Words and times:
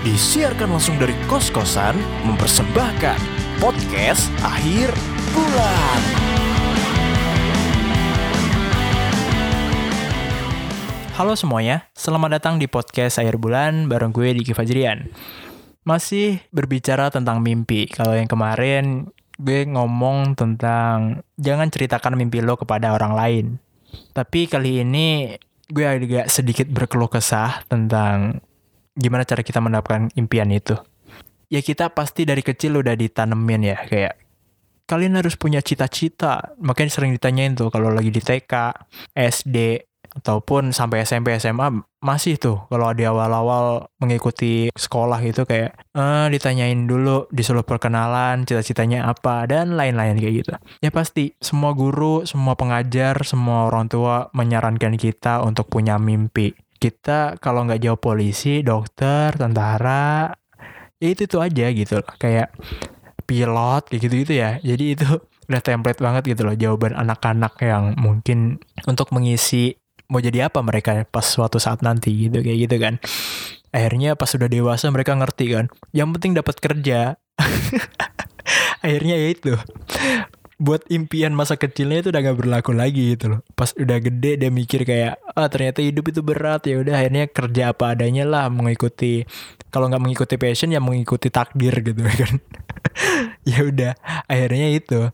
Disiarkan 0.00 0.72
langsung 0.72 0.96
dari 0.96 1.12
kos-kosan 1.28 1.92
mempersembahkan 2.24 3.20
podcast 3.60 4.32
akhir 4.40 4.88
bulan. 5.36 6.00
Halo 11.20 11.36
semuanya, 11.36 11.84
selamat 11.92 12.40
datang 12.40 12.56
di 12.56 12.64
podcast 12.64 13.20
akhir 13.20 13.36
bulan 13.36 13.92
bareng 13.92 14.08
gue 14.08 14.40
Diki 14.40 14.56
Fajrian. 14.56 15.12
Masih 15.84 16.40
berbicara 16.48 17.12
tentang 17.12 17.44
mimpi. 17.44 17.84
Kalau 17.84 18.16
yang 18.16 18.24
kemarin 18.24 19.12
gue 19.36 19.68
ngomong 19.68 20.32
tentang 20.32 21.20
jangan 21.36 21.68
ceritakan 21.68 22.16
mimpi 22.16 22.40
lo 22.40 22.56
kepada 22.56 22.96
orang 22.96 23.12
lain. 23.12 23.46
Tapi 24.16 24.48
kali 24.48 24.80
ini 24.80 25.36
gue 25.68 25.84
agak 25.84 26.32
sedikit 26.32 26.72
berkeluh 26.72 27.12
kesah 27.12 27.68
tentang 27.68 28.40
gimana 28.96 29.26
cara 29.26 29.42
kita 29.44 29.62
mendapatkan 29.62 30.10
impian 30.16 30.50
itu. 30.50 30.76
Ya 31.50 31.60
kita 31.62 31.90
pasti 31.90 32.22
dari 32.22 32.46
kecil 32.46 32.78
udah 32.78 32.94
ditanemin 32.94 33.74
ya 33.74 33.78
kayak 33.86 34.14
kalian 34.86 35.18
harus 35.18 35.34
punya 35.38 35.62
cita-cita. 35.62 36.54
Makanya 36.62 36.90
sering 36.90 37.12
ditanyain 37.14 37.54
tuh 37.54 37.70
kalau 37.70 37.90
lagi 37.90 38.10
di 38.10 38.22
TK, 38.22 38.74
SD, 39.14 39.90
ataupun 40.10 40.74
sampai 40.74 41.06
SMP 41.06 41.38
SMA 41.38 41.70
masih 42.02 42.34
tuh 42.40 42.66
kalau 42.66 42.90
di 42.90 43.06
awal-awal 43.06 43.86
mengikuti 44.02 44.66
sekolah 44.74 45.22
gitu 45.22 45.46
kayak 45.46 45.78
eh, 45.94 46.26
ditanyain 46.34 46.88
dulu 46.88 47.30
disuruh 47.30 47.62
perkenalan 47.62 48.42
cita-citanya 48.42 49.06
apa 49.06 49.46
dan 49.46 49.78
lain-lain 49.78 50.18
kayak 50.18 50.34
gitu 50.42 50.52
ya 50.82 50.90
pasti 50.90 51.38
semua 51.38 51.76
guru 51.78 52.26
semua 52.26 52.58
pengajar 52.58 53.22
semua 53.22 53.70
orang 53.70 53.86
tua 53.86 54.32
menyarankan 54.34 54.98
kita 54.98 55.46
untuk 55.46 55.70
punya 55.70 56.00
mimpi 56.00 56.56
kita 56.80 57.36
kalau 57.38 57.68
nggak 57.68 57.84
jauh 57.84 58.00
polisi 58.00 58.64
dokter 58.64 59.36
tentara 59.36 60.32
ya 60.96 61.08
itu 61.12 61.28
tuh 61.28 61.44
aja 61.44 61.68
gitu 61.68 62.00
loh. 62.00 62.10
Kayak 62.16 62.56
pilot 63.28 63.82
kayak 63.92 64.00
gitu 64.00 64.14
gitu 64.24 64.32
ya. 64.34 64.56
Jadi 64.64 64.84
itu 64.96 65.06
udah 65.52 65.60
template 65.60 66.00
banget 66.00 66.22
gitu 66.32 66.42
loh 66.48 66.56
jawaban 66.56 66.96
anak-anak 66.96 67.60
yang 67.60 67.92
mungkin 68.00 68.62
untuk 68.88 69.12
mengisi 69.12 69.76
mau 70.10 70.18
jadi 70.18 70.50
apa 70.50 70.58
mereka 70.62 71.06
pas 71.06 71.22
suatu 71.22 71.62
saat 71.62 71.84
nanti 71.84 72.26
gitu 72.26 72.40
kayak 72.40 72.58
gitu 72.66 72.76
kan. 72.80 72.94
Akhirnya 73.70 74.18
pas 74.18 74.26
sudah 74.26 74.50
dewasa 74.50 74.90
mereka 74.90 75.14
ngerti 75.14 75.52
kan 75.52 75.68
yang 75.92 76.10
penting 76.16 76.32
dapat 76.32 76.56
kerja. 76.58 77.20
Akhirnya 78.84 79.14
ya 79.20 79.28
itu 79.30 79.54
buat 80.60 80.84
impian 80.92 81.32
masa 81.32 81.56
kecilnya 81.56 82.04
itu 82.04 82.08
udah 82.12 82.20
gak 82.20 82.36
berlaku 82.36 82.76
lagi 82.76 83.16
gitu 83.16 83.32
loh 83.32 83.40
pas 83.56 83.72
udah 83.72 83.96
gede 83.96 84.36
dia 84.36 84.52
mikir 84.52 84.84
kayak 84.84 85.16
ah 85.32 85.48
ternyata 85.48 85.80
hidup 85.80 86.12
itu 86.12 86.20
berat 86.20 86.68
ya 86.68 86.84
udah 86.84 87.00
akhirnya 87.00 87.24
kerja 87.32 87.72
apa 87.72 87.96
adanya 87.96 88.28
lah 88.28 88.52
mengikuti 88.52 89.24
kalau 89.72 89.88
nggak 89.88 90.02
mengikuti 90.04 90.36
passion 90.36 90.68
ya 90.68 90.84
mengikuti 90.84 91.32
takdir 91.32 91.72
gitu 91.80 92.04
kan 92.20 92.36
ya 93.48 93.64
udah 93.64 93.96
akhirnya 94.28 94.68
itu 94.76 95.08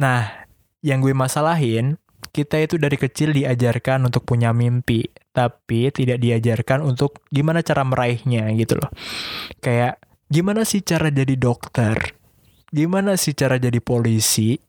nah 0.00 0.48
yang 0.80 1.04
gue 1.04 1.12
masalahin 1.12 2.00
kita 2.32 2.60
itu 2.60 2.76
dari 2.78 2.94
kecil 2.94 3.34
diajarkan 3.34 4.06
untuk 4.06 4.22
punya 4.22 4.54
mimpi, 4.54 5.06
tapi 5.34 5.90
tidak 5.90 6.22
diajarkan 6.22 6.86
untuk 6.86 7.24
gimana 7.32 7.64
cara 7.66 7.82
meraihnya 7.82 8.46
gitu 8.54 8.78
loh. 8.78 8.90
Kayak 9.58 9.98
gimana 10.30 10.62
sih 10.62 10.84
cara 10.84 11.10
jadi 11.10 11.34
dokter? 11.34 12.14
Gimana 12.68 13.16
sih 13.16 13.32
cara 13.32 13.56
jadi 13.56 13.80
polisi? 13.80 14.67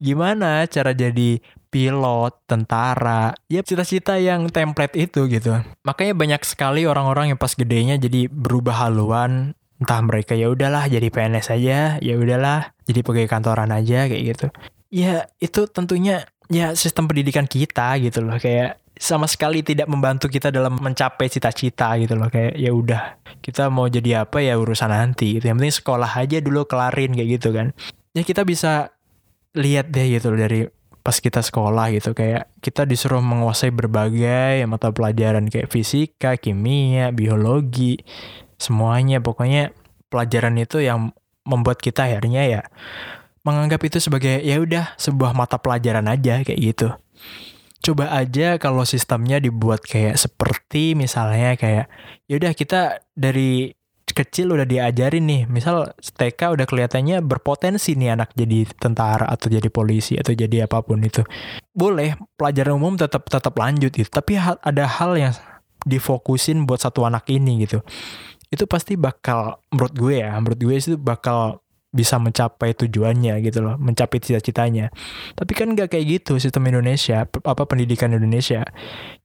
Gimana 0.00 0.64
cara 0.66 0.96
jadi 0.96 1.38
pilot, 1.70 2.34
tentara, 2.50 3.36
ya 3.46 3.62
cita-cita 3.62 4.18
yang 4.18 4.50
template 4.50 4.98
itu 4.98 5.30
gitu. 5.30 5.54
Makanya 5.86 6.12
banyak 6.18 6.42
sekali 6.42 6.82
orang-orang 6.88 7.30
yang 7.30 7.38
pas 7.38 7.54
gedenya 7.54 7.94
jadi 8.00 8.26
berubah 8.26 8.90
haluan, 8.90 9.54
entah 9.78 10.02
mereka 10.02 10.34
ya 10.34 10.50
udahlah 10.50 10.90
jadi 10.90 11.06
PNS 11.06 11.54
aja, 11.54 11.78
ya 12.02 12.14
udahlah 12.18 12.74
jadi 12.90 13.00
pegawai 13.06 13.30
kantoran 13.30 13.70
aja 13.70 14.10
kayak 14.10 14.22
gitu. 14.34 14.46
Ya 14.90 15.30
itu 15.38 15.70
tentunya 15.70 16.26
ya 16.50 16.74
sistem 16.74 17.06
pendidikan 17.06 17.46
kita 17.46 17.94
gitu 18.02 18.26
loh 18.26 18.34
kayak 18.42 18.82
sama 19.00 19.24
sekali 19.24 19.64
tidak 19.64 19.88
membantu 19.88 20.28
kita 20.28 20.52
dalam 20.52 20.76
mencapai 20.76 21.30
cita-cita 21.30 21.96
gitu 21.96 22.18
loh 22.18 22.28
kayak 22.28 22.58
ya 22.58 22.68
udah 22.74 23.16
kita 23.40 23.72
mau 23.72 23.88
jadi 23.88 24.28
apa 24.28 24.44
ya 24.44 24.60
urusan 24.60 24.92
nanti 24.92 25.40
gitu 25.40 25.48
yang 25.48 25.56
penting 25.56 25.72
sekolah 25.72 26.10
aja 26.10 26.42
dulu 26.44 26.68
kelarin 26.68 27.16
kayak 27.16 27.40
gitu 27.40 27.48
kan 27.54 27.72
ya 28.12 28.26
kita 28.26 28.44
bisa 28.44 28.92
lihat 29.56 29.90
deh 29.90 30.06
gitu 30.18 30.30
dari 30.34 30.70
pas 31.00 31.16
kita 31.16 31.40
sekolah 31.40 31.90
gitu 31.96 32.12
kayak 32.12 32.52
kita 32.60 32.84
disuruh 32.84 33.24
menguasai 33.24 33.72
berbagai 33.72 34.62
mata 34.68 34.92
pelajaran 34.92 35.48
kayak 35.48 35.72
fisika, 35.72 36.36
kimia, 36.36 37.08
biologi, 37.10 37.98
semuanya 38.60 39.18
pokoknya 39.24 39.72
pelajaran 40.12 40.60
itu 40.60 40.84
yang 40.84 41.16
membuat 41.48 41.80
kita 41.80 42.04
akhirnya 42.04 42.44
ya 42.44 42.62
menganggap 43.40 43.80
itu 43.88 43.96
sebagai 43.96 44.44
ya 44.44 44.60
udah 44.60 44.92
sebuah 45.00 45.32
mata 45.32 45.56
pelajaran 45.56 46.04
aja 46.12 46.44
kayak 46.44 46.60
gitu. 46.60 46.92
Coba 47.80 48.12
aja 48.12 48.60
kalau 48.60 48.84
sistemnya 48.84 49.40
dibuat 49.40 49.80
kayak 49.80 50.20
seperti 50.20 50.92
misalnya 50.92 51.56
kayak 51.56 51.88
ya 52.28 52.34
udah 52.36 52.52
kita 52.52 53.00
dari 53.16 53.72
kecil 54.12 54.52
udah 54.54 54.66
diajarin 54.68 55.24
nih, 55.24 55.42
misal 55.46 55.92
TK 55.98 56.56
udah 56.56 56.66
kelihatannya 56.66 57.22
berpotensi 57.24 57.96
nih 57.96 58.14
anak 58.18 58.34
jadi 58.34 58.68
tentara 58.78 59.26
atau 59.28 59.48
jadi 59.48 59.66
polisi 59.68 60.16
atau 60.16 60.32
jadi 60.32 60.68
apa 60.68 60.82
pun 60.84 61.00
itu. 61.00 61.24
Boleh 61.72 62.16
pelajaran 62.34 62.76
umum 62.76 62.94
tetap 62.98 63.26
tetap 63.30 63.54
lanjut 63.56 63.90
gitu, 63.94 64.10
tapi 64.10 64.36
ada 64.40 64.84
hal 64.86 65.16
yang 65.16 65.34
difokusin 65.86 66.68
buat 66.68 66.84
satu 66.84 67.08
anak 67.08 67.26
ini 67.32 67.64
gitu. 67.64 67.80
Itu 68.50 68.66
pasti 68.66 68.98
bakal 68.98 69.62
menurut 69.70 69.94
gue 69.94 70.14
ya, 70.20 70.34
menurut 70.36 70.58
gue 70.58 70.74
itu 70.76 70.98
bakal 70.98 71.62
bisa 71.90 72.22
mencapai 72.22 72.70
tujuannya 72.74 73.42
gitu 73.42 73.66
loh, 73.66 73.74
mencapai 73.74 74.22
cita-citanya. 74.22 74.94
Tapi 75.34 75.52
kan 75.58 75.74
nggak 75.74 75.90
kayak 75.90 76.06
gitu 76.20 76.38
sistem 76.38 76.70
Indonesia, 76.70 77.26
apa 77.26 77.62
pendidikan 77.66 78.14
Indonesia. 78.14 78.62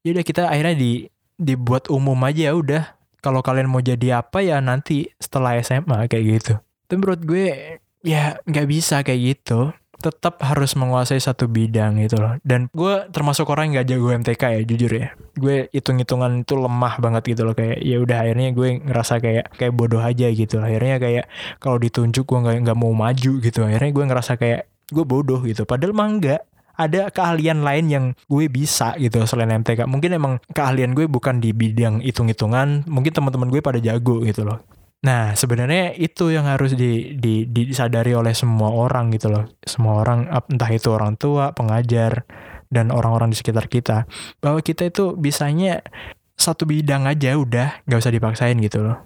Ya 0.01 0.09
udah 0.13 0.25
kita 0.25 0.49
akhirnya 0.49 0.73
di 0.73 1.05
dibuat 1.35 1.91
umum 1.91 2.17
aja 2.25 2.49
ya 2.49 2.53
udah. 2.55 2.94
Kalau 3.25 3.41
kalian 3.41 3.65
mau 3.65 3.81
jadi 3.81 4.21
apa 4.21 4.45
ya 4.45 4.61
nanti 4.61 5.09
setelah 5.17 5.57
SMA 5.65 6.05
kayak 6.05 6.25
gitu. 6.29 6.53
Tapi 6.85 6.95
menurut 7.01 7.21
gue 7.25 7.81
ya 8.05 8.37
nggak 8.45 8.67
bisa 8.69 9.01
kayak 9.01 9.21
gitu 9.33 9.73
tetap 10.05 10.37
harus 10.45 10.77
menguasai 10.77 11.17
satu 11.17 11.49
bidang 11.49 11.97
gitu 12.03 12.21
loh. 12.21 12.37
Dan 12.45 12.69
gue 12.69 13.09
termasuk 13.09 13.49
orang 13.49 13.71
yang 13.73 13.81
gak 13.81 13.87
jago 13.89 14.07
MTK 14.13 14.43
ya 14.43 14.61
jujur 14.61 14.91
ya. 14.91 15.07
Gue 15.33 15.65
hitung-hitungan 15.73 16.45
itu 16.45 16.53
lemah 16.53 17.01
banget 17.01 17.33
gitu 17.33 17.41
loh 17.47 17.57
kayak 17.57 17.81
ya 17.81 17.97
udah 17.97 18.17
akhirnya 18.27 18.53
gue 18.53 18.67
ngerasa 18.85 19.17
kayak 19.17 19.55
kayak 19.57 19.73
bodoh 19.73 20.03
aja 20.03 20.29
gitu. 20.29 20.61
Akhirnya 20.61 21.01
kayak 21.01 21.25
kalau 21.57 21.81
ditunjuk 21.81 22.21
gue 22.27 22.37
nggak 22.37 22.57
nggak 22.69 22.77
mau 22.77 22.93
maju 22.93 23.31
gitu. 23.41 23.59
Akhirnya 23.65 23.89
gue 23.89 24.03
ngerasa 24.05 24.33
kayak 24.37 24.61
gue 24.93 25.05
bodoh 25.07 25.41
gitu. 25.41 25.65
Padahal 25.65 25.97
mah 25.97 26.07
enggak 26.11 26.41
ada 26.75 27.11
keahlian 27.11 27.63
lain 27.63 27.85
yang 27.87 28.05
gue 28.27 28.51
bisa 28.51 28.95
gitu 28.99 29.23
selain 29.27 29.51
MTK. 29.51 29.87
Mungkin 29.87 30.11
emang 30.15 30.33
keahlian 30.51 30.91
gue 30.95 31.07
bukan 31.07 31.39
di 31.39 31.55
bidang 31.55 32.03
hitung-hitungan, 32.03 32.87
mungkin 32.87 33.11
teman-teman 33.11 33.51
gue 33.51 33.63
pada 33.63 33.79
jago 33.79 34.23
gitu 34.23 34.43
loh. 34.43 34.63
Nah, 35.05 35.37
sebenarnya 35.37 35.93
itu 35.93 36.33
yang 36.33 36.49
harus 36.49 36.73
di, 36.73 37.13
di, 37.13 37.45
disadari 37.45 38.17
oleh 38.17 38.33
semua 38.33 38.73
orang 38.73 39.13
gitu 39.13 39.29
loh. 39.29 39.45
Semua 39.61 40.01
orang, 40.01 40.25
entah 40.49 40.71
itu 40.73 40.89
orang 40.89 41.13
tua, 41.13 41.53
pengajar, 41.53 42.25
dan 42.73 42.89
orang-orang 42.89 43.29
di 43.29 43.37
sekitar 43.37 43.69
kita. 43.69 44.09
Bahwa 44.41 44.65
kita 44.65 44.89
itu 44.89 45.13
bisanya 45.13 45.85
satu 46.33 46.65
bidang 46.65 47.05
aja 47.05 47.37
udah, 47.37 47.85
gak 47.85 48.01
usah 48.01 48.09
dipaksain 48.09 48.57
gitu 48.57 48.81
loh. 48.81 48.97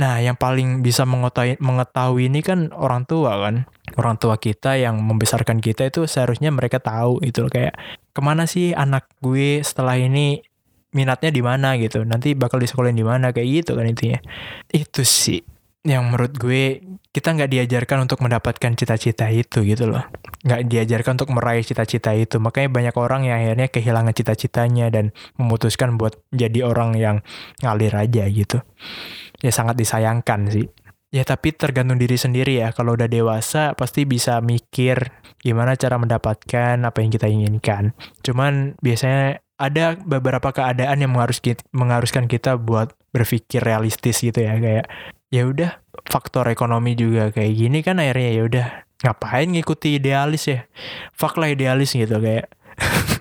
Nah, 0.00 0.16
yang 0.24 0.40
paling 0.40 0.80
bisa 0.80 1.04
mengetahui, 1.04 1.60
mengetahui 1.60 2.32
ini 2.32 2.40
kan 2.40 2.72
orang 2.72 3.04
tua 3.04 3.36
kan. 3.36 3.68
Orang 3.98 4.16
tua 4.16 4.40
kita 4.40 4.78
yang 4.80 5.00
membesarkan 5.00 5.60
kita 5.60 5.88
itu 5.88 6.08
seharusnya 6.08 6.48
mereka 6.52 6.80
tahu 6.80 7.20
gitu 7.24 7.46
loh. 7.46 7.52
Kayak, 7.52 7.76
ke 8.12 8.20
mana 8.20 8.44
sih 8.48 8.72
anak 8.72 9.08
gue 9.20 9.60
setelah 9.60 9.96
ini? 9.98 10.40
Minatnya 10.92 11.32
di 11.32 11.40
mana? 11.40 11.80
gitu. 11.80 12.04
Nanti 12.04 12.36
bakal 12.36 12.60
disekolahin 12.60 12.96
di 12.96 13.06
mana? 13.06 13.32
Kayak 13.32 13.64
gitu 13.64 13.70
kan 13.80 13.88
intinya. 13.88 14.20
Itu 14.68 15.04
sih 15.08 15.40
yang 15.82 16.14
menurut 16.14 16.38
gue 16.38 16.78
kita 17.10 17.34
nggak 17.34 17.50
diajarkan 17.50 18.06
untuk 18.06 18.22
mendapatkan 18.22 18.72
cita-cita 18.78 19.28
itu 19.28 19.66
gitu 19.66 19.90
loh. 19.90 20.06
Nggak 20.46 20.60
diajarkan 20.70 21.12
untuk 21.20 21.30
meraih 21.34 21.66
cita-cita 21.66 22.14
itu. 22.16 22.38
Makanya 22.38 22.70
banyak 22.72 22.94
orang 22.96 23.26
yang 23.28 23.36
akhirnya 23.42 23.68
kehilangan 23.68 24.14
cita-citanya 24.14 24.88
dan 24.88 25.12
memutuskan 25.36 26.00
buat 26.00 26.16
jadi 26.32 26.64
orang 26.64 26.96
yang 26.96 27.20
ngalir 27.60 27.92
aja 27.92 28.24
gitu. 28.30 28.62
Ya 29.42 29.50
sangat 29.50 29.76
disayangkan 29.76 30.48
sih 30.54 30.70
ya 31.12 31.22
tapi 31.28 31.52
tergantung 31.52 32.00
diri 32.00 32.16
sendiri 32.16 32.64
ya. 32.64 32.72
Kalau 32.72 32.96
udah 32.96 33.06
dewasa 33.06 33.76
pasti 33.76 34.08
bisa 34.08 34.40
mikir 34.40 35.12
gimana 35.44 35.76
cara 35.76 36.00
mendapatkan 36.00 36.80
apa 36.80 36.98
yang 37.04 37.12
kita 37.12 37.28
inginkan. 37.28 37.92
Cuman 38.24 38.74
biasanya 38.80 39.44
ada 39.60 39.94
beberapa 40.00 40.50
keadaan 40.50 41.04
yang 41.04 41.12
mengharus 41.14 41.38
mengharuskan 41.70 42.26
kita 42.26 42.56
buat 42.58 42.96
berpikir 43.12 43.60
realistis 43.62 44.24
gitu 44.24 44.40
ya. 44.40 44.56
Kayak 44.56 44.88
ya 45.28 45.44
udah 45.44 45.70
faktor 46.08 46.48
ekonomi 46.48 46.96
juga 46.96 47.30
kayak 47.30 47.52
gini 47.54 47.78
kan 47.84 48.00
akhirnya 48.00 48.30
ya 48.32 48.42
udah 48.48 48.66
ngapain 49.04 49.52
ngikuti 49.52 50.00
idealis 50.00 50.48
ya? 50.48 50.64
Fuck 51.12 51.36
lah 51.36 51.52
idealis 51.52 51.92
gitu 51.92 52.16
kayak 52.18 52.48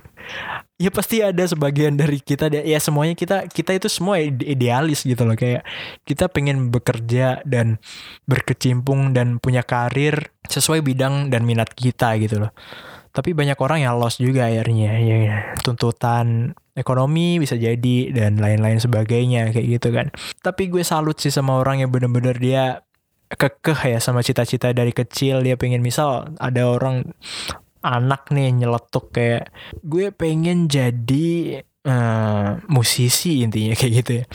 ya 0.82 0.90
pasti 0.90 1.22
ada 1.22 1.46
sebagian 1.46 1.94
dari 1.94 2.18
kita 2.18 2.50
ya 2.50 2.80
semuanya 2.82 3.14
kita 3.14 3.46
kita 3.54 3.78
itu 3.78 3.86
semua 3.86 4.18
idealis 4.18 5.06
gitu 5.06 5.22
loh. 5.22 5.38
Kayak 5.38 5.62
kita 6.02 6.26
pengen 6.34 6.74
bekerja 6.74 7.46
dan 7.46 7.78
berkecimpung 8.26 9.14
dan 9.14 9.38
punya 9.38 9.62
karir 9.62 10.34
sesuai 10.50 10.82
bidang 10.82 11.30
dan 11.30 11.46
minat 11.46 11.70
kita 11.78 12.18
gitu 12.18 12.42
loh. 12.42 12.52
Tapi 13.12 13.36
banyak 13.36 13.60
orang 13.60 13.86
yang 13.86 14.00
lost 14.00 14.24
juga 14.24 14.48
akhirnya 14.50 14.98
ya. 14.98 15.38
Tuntutan 15.62 16.58
ekonomi 16.74 17.38
bisa 17.38 17.60
jadi 17.60 18.10
dan 18.16 18.40
lain-lain 18.40 18.80
sebagainya 18.82 19.52
kayak 19.54 19.68
gitu 19.78 19.94
kan. 19.94 20.10
Tapi 20.42 20.72
gue 20.72 20.82
salut 20.82 21.20
sih 21.20 21.30
sama 21.30 21.60
orang 21.60 21.84
yang 21.84 21.92
bener-bener 21.92 22.34
dia 22.40 22.82
kekeh 23.32 23.96
ya 23.96 24.00
sama 24.00 24.24
cita-cita 24.24 24.72
dari 24.72 24.96
kecil. 24.96 25.44
Dia 25.44 25.60
pengen 25.60 25.84
misal 25.84 26.36
ada 26.40 26.68
orang 26.72 27.12
anak 27.82 28.30
nih 28.30 28.54
nyeletuk 28.54 29.10
kayak 29.14 29.50
gue 29.82 30.14
pengen 30.14 30.70
jadi 30.70 31.62
uh, 31.86 32.62
musisi 32.70 33.42
intinya 33.42 33.74
kayak 33.80 33.94
gitu 34.02 34.12
ya. 34.24 34.26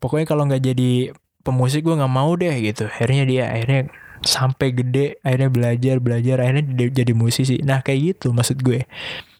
Pokoknya 0.00 0.26
kalau 0.28 0.48
nggak 0.48 0.64
jadi 0.64 1.12
pemusik 1.44 1.86
gue 1.86 1.94
nggak 1.94 2.12
mau 2.12 2.32
deh 2.34 2.52
gitu. 2.64 2.88
Akhirnya 2.88 3.24
dia 3.28 3.44
akhirnya 3.52 3.92
sampai 4.24 4.72
gede 4.72 5.20
akhirnya 5.20 5.50
belajar 5.52 5.96
belajar 6.00 6.36
akhirnya 6.42 6.64
jadi 6.90 7.12
musisi. 7.12 7.60
Nah 7.62 7.84
kayak 7.84 8.16
gitu 8.16 8.32
maksud 8.32 8.60
gue. 8.64 8.84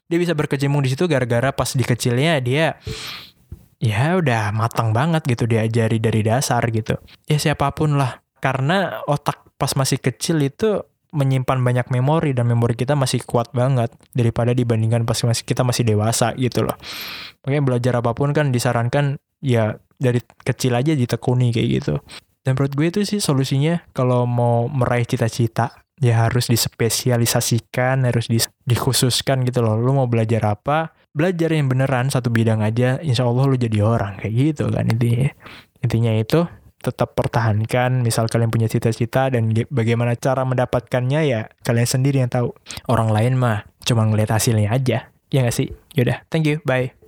Dia 0.07 0.19
bisa 0.23 0.39
berkecimpung 0.39 0.87
di 0.87 0.95
situ 0.95 1.11
gara-gara 1.11 1.51
pas 1.51 1.67
di 1.75 1.83
kecilnya 1.83 2.39
dia 2.39 2.79
ya 3.77 4.17
udah 4.17 4.55
matang 4.57 4.95
banget 4.95 5.27
gitu 5.27 5.45
diajari 5.49 5.99
dari 5.99 6.21
dasar 6.23 6.63
gitu. 6.71 6.95
Ya 7.27 7.41
siapa 7.41 7.73
pun 7.75 7.99
lah. 7.99 8.23
Karena 8.39 9.03
otak 9.09 9.57
pas 9.57 9.73
masih 9.75 9.99
kecil 9.99 10.39
itu 10.45 10.85
menyimpan 11.17 11.59
banyak 11.65 11.89
memori 11.89 12.37
dan 12.37 12.47
memori 12.47 12.77
kita 12.77 12.93
masih 12.93 13.25
kuat 13.25 13.49
banget 13.57 13.89
daripada 14.13 14.53
dibandingkan 14.53 15.09
pas 15.09 15.17
masih 15.25 15.49
kita 15.49 15.65
masih 15.65 15.89
dewasa 15.89 16.37
gitu 16.37 16.69
loh. 16.69 16.77
Makanya 17.43 17.63
belajar 17.65 17.93
apa 17.97 18.13
pun 18.13 18.37
kan 18.37 18.53
disarankan 18.53 19.17
ya 19.41 19.81
dari 19.97 20.21
kecil 20.45 20.77
aja 20.77 20.93
ditekuni 20.93 21.57
kayak 21.57 21.69
gitu. 21.81 21.95
Dan 22.45 22.55
menurut 22.55 22.73
gue 22.79 22.87
itu 22.93 23.01
sih 23.03 23.19
solusinya 23.19 23.83
kalau 23.91 24.29
mau 24.29 24.71
meraih 24.71 25.09
cita-cita 25.09 25.83
ya 25.97 26.29
harus 26.29 26.53
dispesialisasikan, 26.53 28.05
harus 28.05 28.29
dikhususkan 28.69 29.43
gitu 29.49 29.65
loh. 29.65 29.81
Lu 29.81 29.97
mau 29.97 30.07
belajar 30.07 30.45
apa? 30.55 30.93
Belajar 31.17 31.49
yang 31.49 31.73
beneran 31.73 32.13
satu 32.13 32.29
bidang 32.29 32.61
aja, 32.61 33.01
insya 33.01 33.25
Allah 33.25 33.49
lu 33.49 33.57
jadi 33.57 33.81
orang 33.81 34.21
kayak 34.21 34.35
gitu 34.37 34.69
kan 34.69 34.85
intinya. 34.85 35.33
Intinya 35.81 36.13
itu 36.13 36.45
tetap 36.87 37.19
pertahankan 37.19 38.07
misal 38.07 38.31
kalian 38.31 38.55
punya 38.55 38.71
cita-cita 38.71 39.27
dan 39.27 39.51
bagaimana 39.75 40.15
cara 40.15 40.47
mendapatkannya 40.47 41.21
ya 41.27 41.41
kalian 41.67 41.89
sendiri 41.91 42.23
yang 42.23 42.31
tahu. 42.31 42.55
Orang 42.87 43.11
lain 43.11 43.35
mah 43.35 43.67
cuma 43.83 44.07
ngeliat 44.07 44.31
hasilnya 44.31 44.71
aja. 44.71 45.11
Ya 45.35 45.43
gak 45.43 45.57
sih? 45.59 45.75
Yaudah 45.99 46.23
thank 46.31 46.47
you 46.47 46.63
bye 46.63 47.06